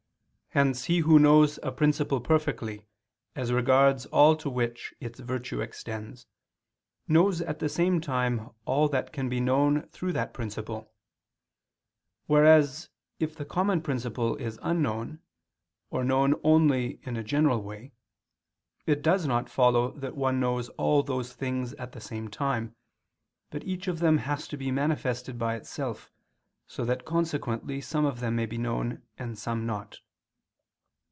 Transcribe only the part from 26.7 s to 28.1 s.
that consequently some